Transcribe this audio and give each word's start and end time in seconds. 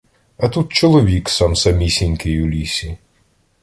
А 0.37 0.49
тут 0.49 0.71
чоловік 0.73 1.29
сам-самісінький 1.29 2.43
у 2.43 2.47
лісі. 2.47 2.97